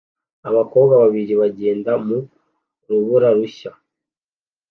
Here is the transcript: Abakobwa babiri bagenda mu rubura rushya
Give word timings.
Abakobwa 0.49 0.93
babiri 1.03 1.33
bagenda 1.41 1.91
mu 2.05 2.17
rubura 2.87 3.29
rushya 3.37 3.71